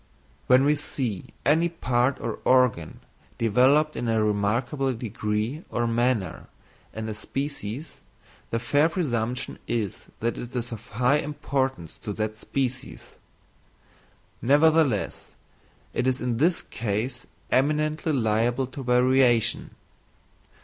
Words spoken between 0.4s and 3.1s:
When we see any part or organ